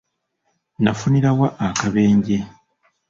Nafunira 0.83 1.29
wa 1.39 1.49
akabenje? 1.67 2.37